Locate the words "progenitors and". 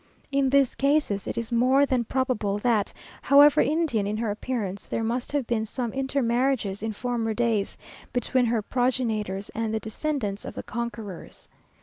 8.63-9.71